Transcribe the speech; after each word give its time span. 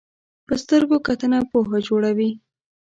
په 0.47 0.53
سترګو 0.63 0.97
کتنه 1.07 1.37
پوهه 1.51 1.79
جوړوي 1.87 2.31